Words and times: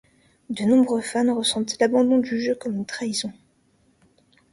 De 0.49 0.63
nombreux 0.63 1.01
fans 1.01 1.35
ressentent 1.35 1.77
l’abandon 1.79 2.17
du 2.17 2.41
jeu 2.41 2.55
comme 2.55 2.75
une 2.75 2.87
trahison. 2.87 3.31